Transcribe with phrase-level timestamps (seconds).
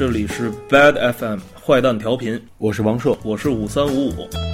[0.00, 2.42] 这里是 bad fm 坏蛋调频。
[2.56, 3.18] 我是王朔。
[3.22, 4.49] 我是五三五五。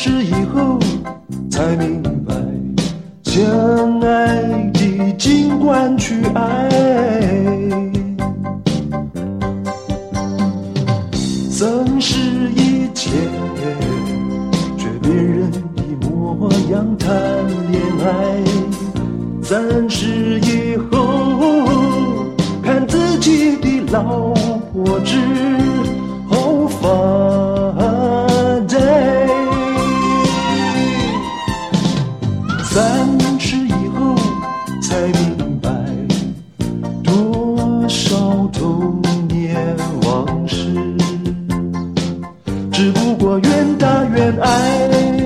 [0.00, 0.30] 是一
[43.88, 45.17] 下愿爱。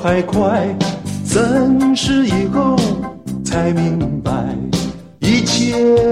[0.00, 0.64] 还快
[1.24, 2.76] 三十以后
[3.44, 4.32] 才明白
[5.18, 6.07] 一切？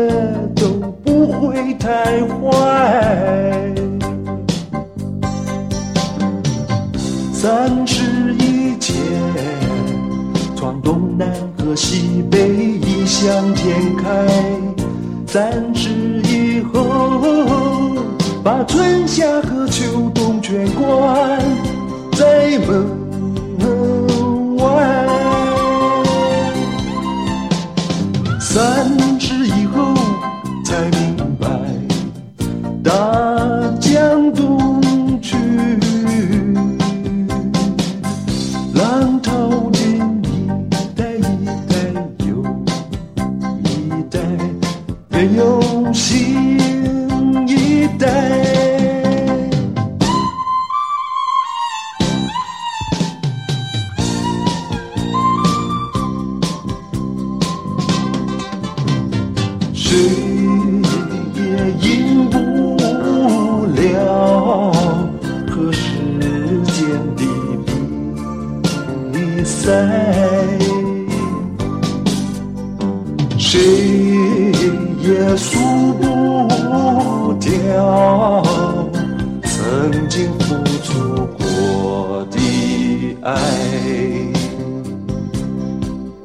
[83.26, 83.32] 爱，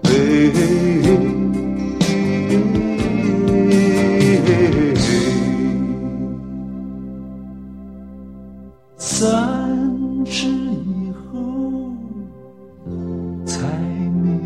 [0.03, 0.11] 哎，
[8.97, 11.91] 三十以后
[13.47, 14.37] 才明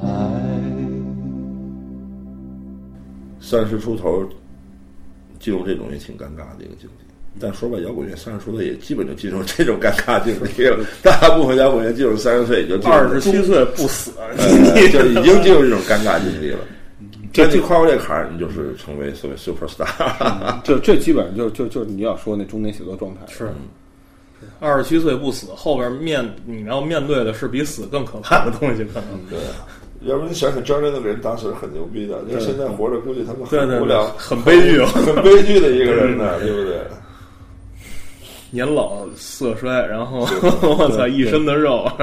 [0.00, 0.08] 白。
[3.38, 4.26] 三十出头
[5.38, 7.04] 进入这种也挺尴尬的一个境地。
[7.40, 10.84] 但说吧，摇滚乐三十出头也基本就进入这种尴尬境地了。
[11.02, 14.12] 大部分摇滚乐进入三十岁也就二十七岁不死，
[14.92, 16.58] 就已经进入这种尴尬境地了。
[17.32, 19.86] 这就跨过这坎儿，你就是成为所谓 super star。
[20.64, 23.50] 就这基本上就就就你要说那中年写作状态是。
[24.60, 29.18] 二十七岁不死，后边面你要面对的是比死更可怕的东西，可能。
[29.28, 29.38] 对，
[30.08, 36.78] 要不你想想张震那个人，当时很牛逼的，那现在活着，估计他们很无聊，很悲剧， 很悲剧的一个人呢，对不对？
[38.50, 40.20] 年老色衰，然后
[40.62, 41.86] 我操，一身的肉，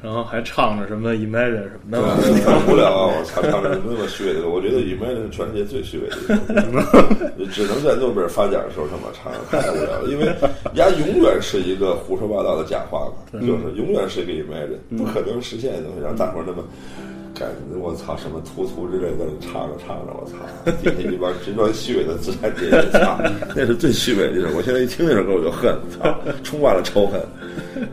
[0.00, 3.18] 然后还唱着什么 Imagine 什么的，唱不了啊！
[3.18, 10.04] 我操，唱着那么虚伪的歌，我觉得 Imagine 是全世界最虚伪的 只能在诺贝尔发奖的时候这么唱，太无聊了。
[10.08, 10.36] 因为人
[10.76, 16.62] 家永远是一个胡说八道的假话嘛，就是永远是一个 Imagine，不可能实现的东西，让大伙儿那么。
[17.38, 17.48] 干
[17.80, 20.34] 我操，什么突突之类的，唱着唱着，我操，
[20.82, 23.16] 底下一帮这帮虚伪的资产阶级，操，
[23.54, 24.48] 那是最虚伪的一首。
[24.56, 27.20] 我现在一听那首歌我就恨，操，充满了仇恨。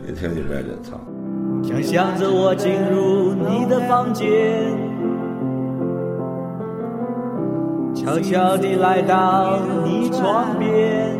[0.08, 0.98] 一听 Imagine，操。
[1.62, 4.26] 想象着我进入你的房间，
[7.94, 11.18] 悄悄地来到你床边，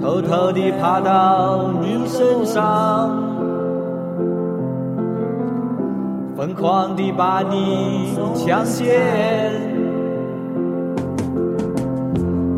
[0.00, 3.39] 偷偷地爬到你身上，
[6.40, 8.98] 疯狂地把你强奸，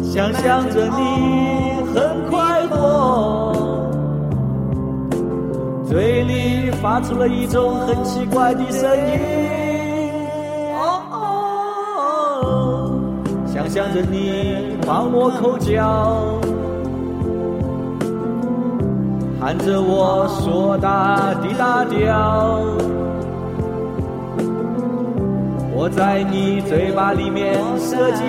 [0.01, 3.53] 想象着你很快活。
[5.85, 9.19] 嘴里发出了一种很奇怪的声音，
[10.77, 13.01] 哦哦，
[13.53, 16.39] 想象着你帮我口交，
[19.41, 22.61] 喊着我说大滴大调，
[25.83, 28.25] 我在你嘴巴里面射精，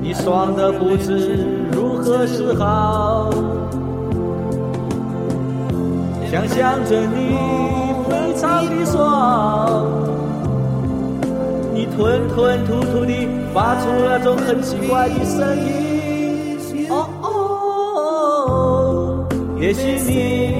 [0.00, 3.30] 你爽的不知如何是好。
[6.30, 7.36] 想象着你
[8.08, 9.84] 非常的爽，
[11.74, 16.88] 你吞吞吐吐地发出那种很奇怪的声音。
[16.88, 19.28] 哦哦，
[19.60, 20.54] 也许你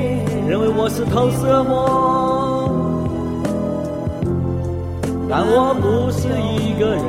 [0.47, 2.26] 认为我是偷色魔，
[5.29, 7.05] 但我不是一个人。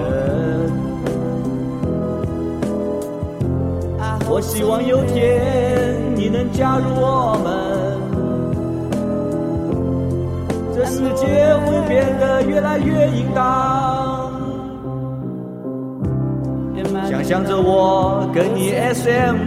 [4.30, 7.48] 我希望有天你能加入我们。
[10.76, 14.32] 这世界会变得越来越淫荡。
[17.10, 19.38] 想象着我跟你 SM，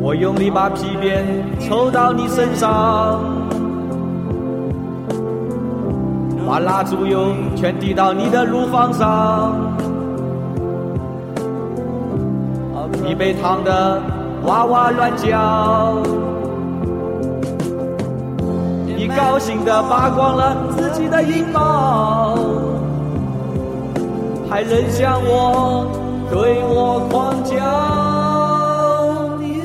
[0.00, 1.24] 我用力把皮鞭
[1.60, 3.20] 抽到你身上，
[6.48, 9.52] 把蜡烛油全滴到你的乳房上，
[13.04, 14.00] 你被烫得
[14.46, 15.98] 哇哇乱叫。
[18.86, 22.34] 你高兴地扒光了自己的阴毛，
[24.48, 25.86] 还扔向我，
[26.30, 27.56] 对我狂叫。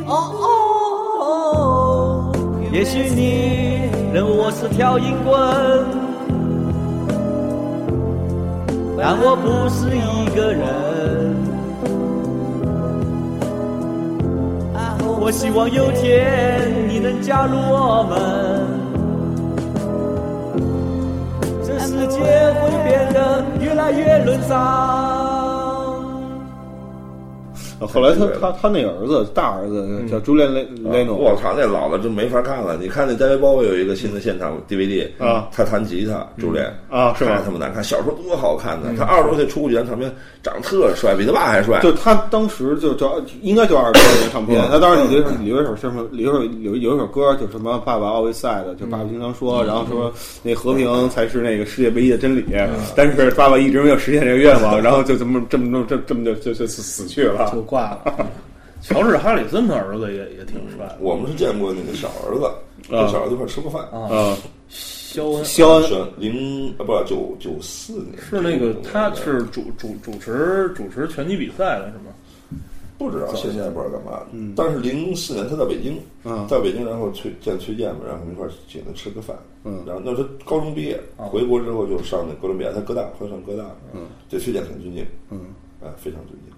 [0.06, 0.14] 哦
[1.22, 2.32] 哦，
[2.74, 6.03] 也许你认为我是条淫棍，
[9.06, 10.64] 但我不是一个人。
[15.20, 18.16] 我希望有天你能加入我们。
[21.66, 22.22] 这世界
[22.62, 25.13] 会变得越来越沦丧。
[27.88, 32.78] 后来他他他那儿子大儿子叫朱连雷雷诺，我操，那老了就没法看了。
[32.80, 37.42] 你看那 David Bowie 有一个新的现场 DVD 啊，他弹吉他，朱连啊是吧？
[37.46, 38.94] 他妈难看，小时候多好看呢。
[38.98, 40.12] 他二十多岁出过几张唱片，
[40.42, 41.80] 长得特帅，比他爸还帅。
[41.82, 43.10] 就他当时就就
[43.42, 50.12] 应该就二十多岁唱片， 他当时里头里有一首什么，里头有有一首歌就什么爸爸 always said，就爸爸经常说，然后说
[50.44, 52.46] 那和平才是那个世界唯一的真理，
[52.96, 58.30] 但是爸爸一直没有实现这个愿望，然后就这么这么这这么就就就死去了，就挂了。
[58.82, 60.96] 乔治·哈里森的儿子也也挺帅。
[61.00, 62.52] 我们是见过那个小儿子，
[62.90, 64.38] 跟小儿子一块吃过饭啊。
[64.68, 72.12] 肖恩，肖恩零啊不九九四年是那个，他是主主主持主持拳击比赛的是吗？
[72.98, 74.22] 不知道，现在不知道干嘛。
[74.32, 79.36] 嗯，但是零四年他在北京，嗯，在北京，然后崔见崔健嘛，然后一块请他吃个饭。
[79.64, 83.64] 嗯，然后那时候高中毕业，回国之后就上那哥伦比亚，他哥大，后来上哥大。
[83.94, 85.06] 嗯，对崔健很尊敬。
[85.30, 85.40] 嗯，
[85.82, 86.53] 啊，非常尊敬。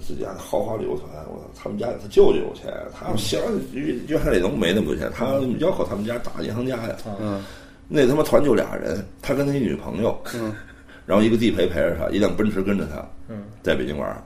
[0.00, 1.62] 自己家豪华旅游团，我操！
[1.62, 3.38] 他们家他舅舅有钱，他们小
[3.72, 5.26] 约约翰里农没那么多钱，他
[5.58, 6.96] 要靠他们家打银行家呀。
[7.20, 7.42] 嗯，
[7.88, 10.54] 那他妈团就俩人，他跟他一女朋友，嗯，
[11.06, 14.24] 然后一个地陪陪着他，一辆奔驰跟着他，嗯，在北京玩。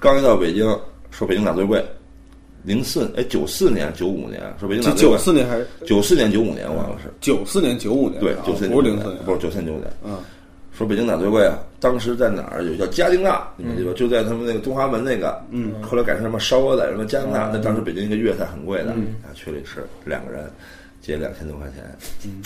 [0.00, 0.64] 刚一到北京，
[1.10, 1.84] 说北京哪最贵，
[2.62, 8.20] 零四哎九四年九五年说北京哪最贵九四年还是九四年九五年我好像是九四年九五年？
[8.20, 9.90] 对啊九四年不是零四年，不是九三九五年。
[10.04, 10.18] 嗯
[10.70, 13.96] 说北京哪最贵啊，当时在哪儿有叫嘉定大，你们记得吧？
[13.96, 20.44] 就在他们那个东华门那个，嗯，后来改成什么烧鹅仔什么嘉定大，那当时北京一个粤菜很贵的，啊，去了一吃，两个人
[21.00, 21.84] 结两千多块钱，
[22.24, 22.42] 嗯，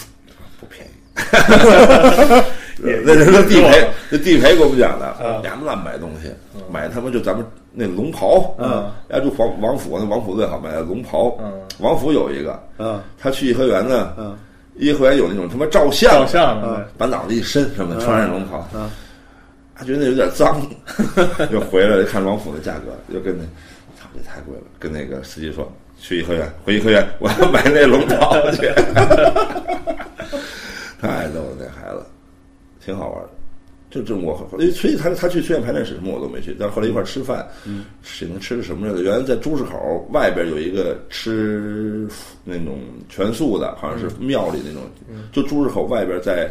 [0.60, 0.90] 不便宜。
[2.82, 6.30] 那人那地陪，那地陪给我们讲的，俩乱买东西，
[6.70, 13.00] 买他们就咱们那龙袍，嗯，人家就王王府，那王府最好买的龙袍，嗯，王府有一个，嗯。
[13.18, 14.36] 他去颐和园呢，嗯。
[14.76, 18.90] 颐和园有那种他妈照相，照相嗯，把脑袋一伸什么的，穿上龙袍，嗯
[19.82, 20.64] 他觉得有点脏，
[21.50, 23.42] 又回来看王府的价格，又跟那，
[24.00, 28.68] 操，这太贵了，跟那个司机说，去颐和园，回颐和园，我要买那龙袍去，
[31.02, 32.06] 太逗了，那孩子，
[32.84, 33.30] 挺好玩的。
[33.90, 38.24] 就这我，所以他他去催眠排练室什么我都没去，但是后来一块儿吃饭，嗯，吃
[38.56, 39.02] 的什么来着？
[39.02, 42.06] 原来在朱市口外边有一个吃
[42.44, 44.82] 那种全素的，好像是庙里那种，
[45.32, 46.48] 就朱市口外边在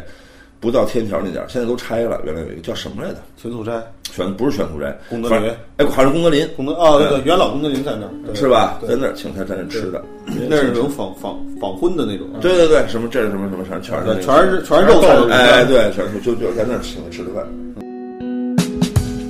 [0.62, 2.20] 不到天桥那点儿，现在都拆了。
[2.24, 3.16] 原来有一个叫什么来着？
[3.36, 3.72] 全素斋，
[4.04, 8.78] 全不是全素斋，功德林哎，好像是功德林，功德哦，对对，元老功德林在那儿，是吧？
[8.88, 10.00] 在那儿请他在那儿吃的，
[10.48, 15.00] 那是那种仿仿仿荤的那种，对对对，什么这是什么什么全全是那全是全是肉
[15.30, 17.44] 哎，对，全是就就在那儿请他吃的饭。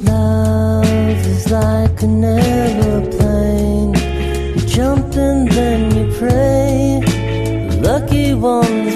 [0.04, 0.84] Love
[1.24, 3.94] is like an aeroplane.
[4.54, 7.00] You jump and then you pray.
[7.82, 8.91] Lucky ones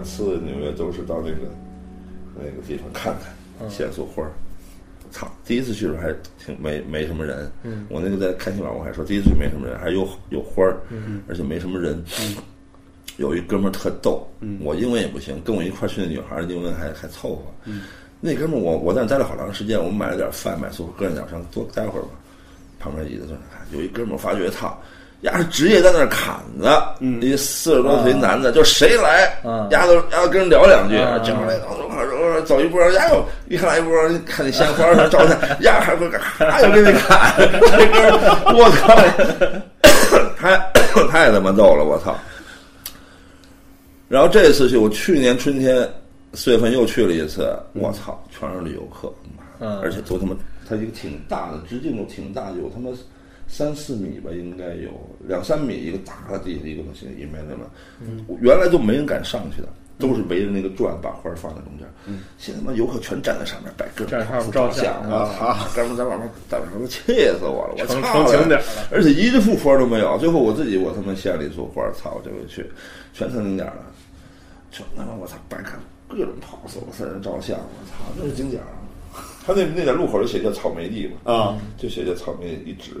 [0.00, 1.36] 两次纽约，都是到那个
[2.34, 3.14] 那个地方看
[3.58, 4.32] 看线索花儿。
[5.10, 7.50] 操，第一次去的时候还挺没没什么人。
[7.64, 12.02] 嗯，我那个在开心网我还说第一次去没什么人，还有有花儿，嗯，而且没什么人。
[13.18, 14.26] 有一哥们儿特逗，
[14.62, 17.42] 我英文也不行，跟我一块儿去的女孩儿英文还还凑合。
[18.20, 22.08] 那哥们儿我我在那待了好长时间，我们买了点饭，买素搁那点儿上多待会儿吧。
[22.78, 23.42] 旁边椅子坐着，
[23.72, 24.80] 有一哥们儿发觉操，
[25.22, 33.92] 丫是职业在那儿砍的，一四十多岁男的，就谁来，嗯丫都丫都跟人聊两句，正好来讲去，面走一波，丫又一看来一波，
[34.24, 36.08] 看那鲜花儿照相，丫还会
[36.38, 38.18] 还有给你砍， 这歌
[38.54, 38.96] 我操，
[40.38, 40.56] 太
[41.10, 42.16] 太他妈逗了，我操！
[44.08, 45.86] 然后这次去，我去年春天
[46.34, 49.12] 四月份又去了一次，我操，全是旅游客，
[49.60, 49.78] 嗯。
[49.82, 50.34] 而且都他妈，
[50.68, 52.90] 他一个挺大的，直径都挺大，有他妈
[53.50, 54.90] 三四米吧，应该有
[55.26, 57.64] 两三米一个大的地下一个东西，里面那么，
[58.28, 61.86] 我原来就没人敢上去的，都是围着那个转，把花儿放在中间。
[62.38, 65.28] 现在他妈游客全站在上面摆个站上面照相相啊！
[65.38, 70.16] 啊，哥们儿在外面在外面气死我了，我成操成景点了而且一幅花都没有。
[70.18, 72.14] 最后我自己我他妈献了一束花，操！
[72.14, 72.64] 我这回去
[73.12, 73.84] 全成景点了，
[74.70, 75.78] 就他妈我操，摆看
[76.08, 78.68] 各种 pose，我在那照相，我操，那是景点儿。
[79.54, 82.92] 他那那点路口就写叫草莓地嘛，啊，就写叫草莓一指，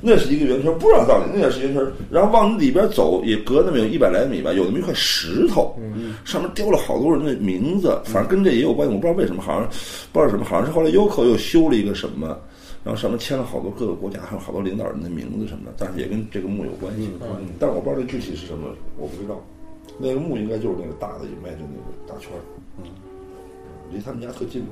[0.00, 1.86] 那是一个圆圈，不知道到底那也是圆圈。
[2.10, 5.78] 然后往里边走，也隔那么有一百来米吧，有那么一块石头，
[6.24, 9.68] 上面雕了好多人的名字，反正跟这也有关系，我不知道为什么，好像
[10.12, 12.38] 不知道什么，好像是后来优客又修了一个什么。
[12.84, 17.08] 然后上面签了好多各个国家，还有好多领导人的名字什么的，但是也跟这个墓有关系。
[17.22, 19.42] 嗯，但是我不知道这具体是什么，我不知道。
[19.96, 22.44] 那个墓应该就是那个大的 Imagine 那个大圈儿，
[22.76, 22.84] 嗯，
[23.90, 24.68] 离他们家特近嘛。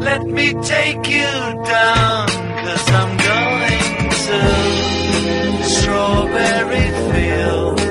[0.00, 1.32] Let me take you
[1.64, 2.28] down,
[2.64, 7.81] cause I'm going to Strawberry Field.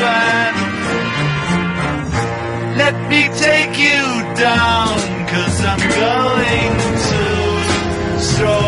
[0.00, 0.54] Too.
[2.82, 4.02] Let me take you
[4.36, 4.96] down,
[5.32, 6.76] cause I'm going
[7.08, 7.22] to
[8.20, 8.67] Strawberry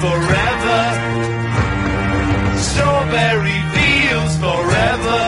[0.00, 0.80] forever.
[2.56, 5.22] Strawberry fields forever.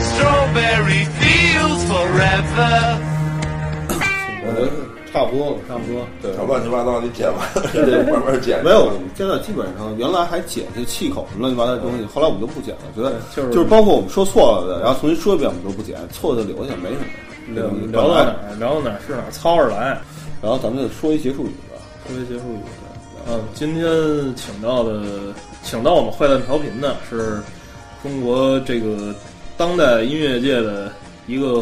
[0.00, 2.98] Strawberry fields forever.
[4.48, 4.70] 我觉得
[5.12, 5.56] 差不多了。
[5.68, 6.06] 差不多。
[6.22, 7.40] 对，它乱七八糟，你剪完
[7.72, 8.62] 得 慢慢剪。
[8.62, 17.06] 没有，我们现在基本上原来还剪些气口什么乱七八糟的东西，后来我们就不剪了，觉得就是就是包括我们说错了的，然后重新说一遍，我们都不剪，错的留下没什么。
[17.54, 19.98] 这聊聊到哪儿聊到哪儿是哪儿，操着来。
[20.42, 21.78] 然后咱们就说一结束语吧。
[22.06, 22.58] 说一结束语。
[23.28, 23.84] 嗯，今天
[24.36, 25.02] 请到的，
[25.64, 27.40] 请到我们坏蛋调频的是
[28.00, 29.12] 中国这个
[29.56, 30.92] 当代音乐界的
[31.26, 31.60] 一个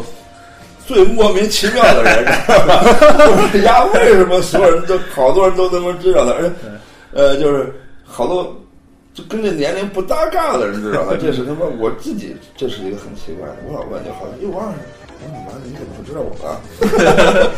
[0.85, 2.83] 最莫名其妙的人，知道吧？
[3.17, 6.33] 就是呀，为什么所有人都好多人都能够知道他？
[6.33, 6.51] 而且，
[7.13, 7.73] 呃，就是
[8.03, 8.55] 好多
[9.15, 13.55] 就跟这年龄不搭嘎的人知道他，这是他妈我自己，这是一个很奇怪的。
[13.67, 14.75] 我老问，就好像又忘了，
[15.23, 16.61] 我说妈，你怎么不知道我啊？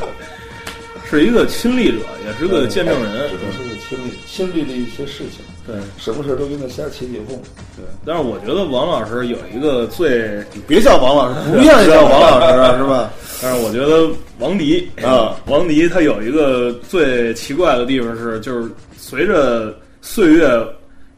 [1.10, 3.77] 是一个亲历者，也是个见证人只。
[3.96, 7.40] 能说是亲历经历的一些事情，对什么事儿都跟他瞎起起哄。
[7.76, 13.12] 对，但是我觉得王老师有一个最，别叫王老师，不愿意叫王老师是吧？
[13.42, 20.48] 但是我觉得王迪啊，王迪他有一个最奇怪的地方是，就是随着岁月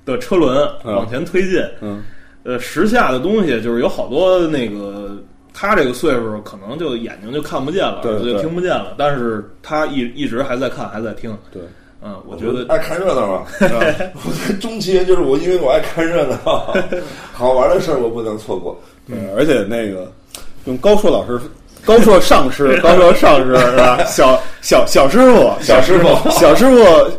[0.05, 2.03] 的车轮嗯往前推进，嗯，
[2.43, 5.15] 呃，时下的东西就是有好多那个，
[5.53, 11.37] 他这个岁数可能就眼睛就看不见了，对耳朵就听不见了，但是他一一直还在看，还在听。
[11.51, 11.61] 对，
[12.01, 16.73] 嗯，我觉得爱看热闹嘛， 我在中期就是我，因为我爱看热闹，
[17.33, 18.79] 好玩的事儿我不能错过。
[19.07, 20.11] 对，而且那个
[20.65, 21.39] 用高硕老师。
[21.85, 24.03] 高硕上师，高硕上师是吧？
[24.05, 27.09] 小小小师傅，小师傅小师傅，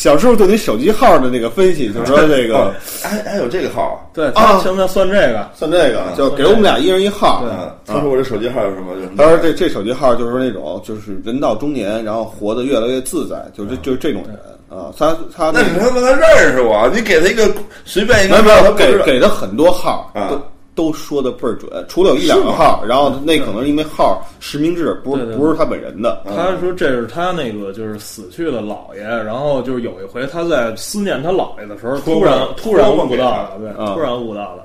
[0.00, 4.32] 小时候对你手机号的那个分析，就是说这个还还有这个号对啊？
[4.34, 7.44] 对他现在算这个，算这个，就给我们俩一人一号。
[7.44, 8.94] 嗯，他说我这手机号有什么？
[9.14, 14.38] 他说这这手机号就是那种，就是人到中年，然后活得越来越自在，就这就是这种人
[14.70, 14.90] 啊。
[14.96, 16.90] 他他那你他妈他认识我？
[16.94, 17.46] 你给他一个
[17.84, 20.32] 随便一个没有没有，他给给他很多号啊
[20.74, 26.22] 都都说的倍儿准，除了有一两个号，然后那可能是因为号实名制，不是不是他本人的。
[26.24, 34.64] 他说这是他那个就是死去的姥爷，然后就是有一回他在思念他姥爷的时候，突然突然悟到了，对，啊突然悟到了。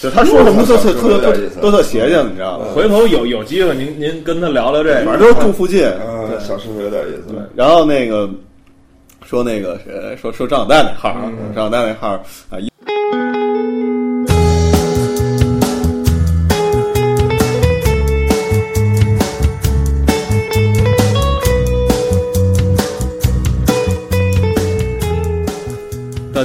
[0.00, 2.66] 就他说什么都特有特特都特邪性，你知道吗？
[2.74, 5.84] 回头有有机会您您跟他聊聊这个，反正都是住附近。
[6.06, 7.34] 嗯，小师傅有点意思。
[7.54, 8.30] 然后那个
[9.24, 12.08] 说那个谁说说张小蛋那号啊，张小蛋那号
[12.48, 12.58] 啊。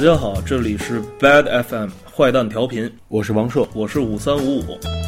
[0.00, 4.99] 大家好，这里是 Bad FM 坏蛋调频，我是王硕，我是五三五五。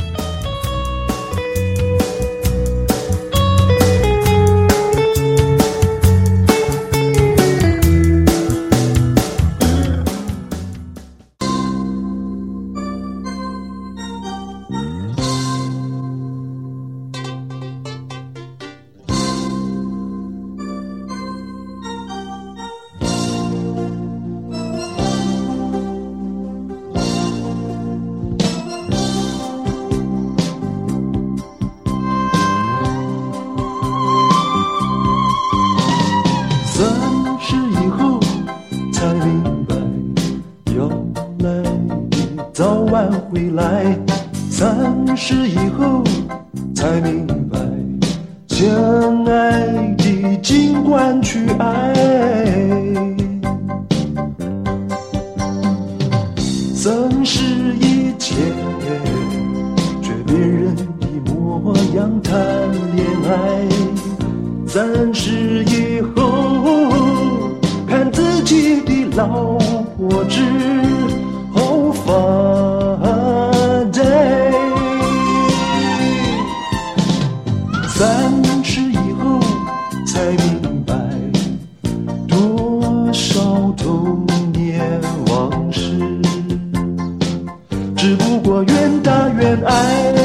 [89.73, 90.22] 打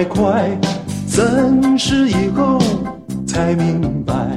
[0.00, 0.58] 太快。
[1.06, 2.58] 三十以后
[3.26, 4.29] 才明白，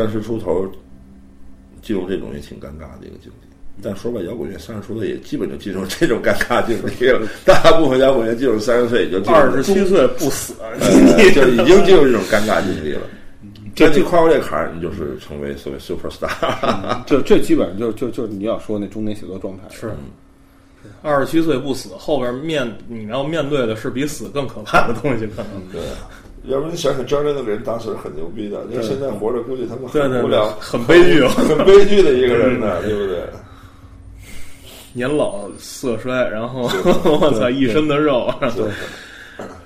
[0.00, 0.66] 三十出头
[1.82, 3.48] 进入这种也挺尴尬的一个境地。
[3.82, 7.26] 但说白，摇滚乐三十出头也基本就进入这种尴尬境地了。
[7.44, 10.76] 大部分摇滚乐进入三十岁也就二十七岁不死，呃
[11.32, 13.02] 就已经进入这种尴尬境地了。
[13.74, 17.02] 这就跨过这坎儿，你就是成为所谓 super star。
[17.06, 19.92] 这这基本上就就就是你要说那中年写作状态是
[21.02, 25.80] 二十七岁不死，后边面你要面对的是比死更可怕的东西，可能对，
[26.50, 31.28] 要不然你想想 John Lennon 那个人当时很牛逼的，你看现在活着估计他们对对对很无聊、很悲剧啊。
[31.36, 33.22] 很悲剧的一个人呢，对不对？
[34.92, 36.62] 年老色衰，然后
[37.04, 38.62] 我操一身的肉，然后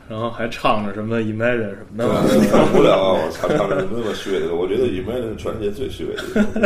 [0.09, 2.09] 然后还唱着什么 Imagine 什么的，
[2.53, 3.21] 很无聊啊！
[3.25, 6.61] 我操，他们那么虚伪的歌，我觉得 Imagine 是全世界最虚伪的一个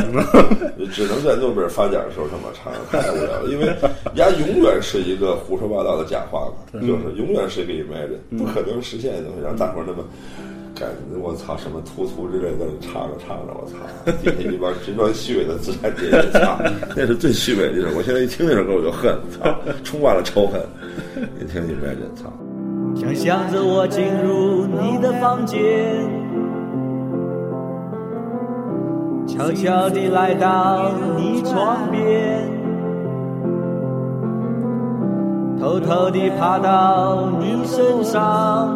[0.76, 3.48] 人， 只能在诺贝尔发奖的时候这么唱，太无聊了。
[3.48, 3.72] 因为
[4.14, 10.04] 丫永远是一个胡说八道的假话嘛，就是永远是一个 Imagine，不可能实现的东西，让大伙儿那么。
[10.78, 10.88] 干
[11.20, 16.56] 我操，什么突突之类的唱着唱着，我操，底下一帮这帮虚伪的资产阶级，操，
[16.94, 17.88] 那是最虚伪的一首。
[17.96, 20.60] 我现在一听那首歌我就恨，操，充满了仇恨。
[21.40, 22.32] 一听 Imagine，操。
[22.98, 25.56] 想象着我进入你的房间，
[29.24, 32.50] 悄悄地来到你床边，
[35.60, 38.68] 偷偷地爬到你身上，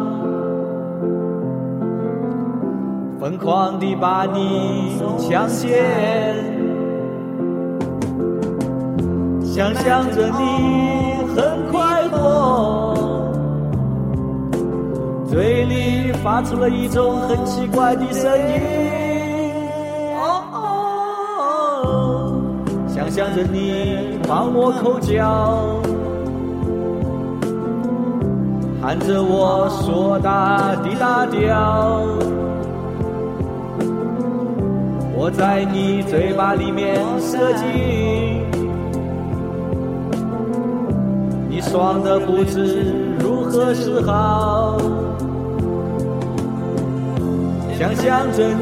[3.19, 6.33] 疯狂地把你强奸，
[9.43, 11.92] 想象着你很快
[15.33, 18.61] 嘴里发出了一种很奇怪的声音，
[20.15, 20.43] 哦
[21.81, 22.39] 哦，
[22.87, 25.81] 想象着你帮我口交，
[28.79, 32.05] 喊着我说大的大调，
[35.17, 37.65] 我在你嘴巴里面射精。
[41.49, 44.77] 你爽的不知如何是好，
[47.77, 48.61] 想象着你